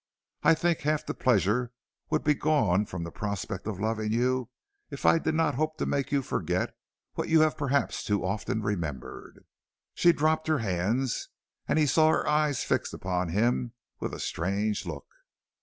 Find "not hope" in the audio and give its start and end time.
5.35-5.77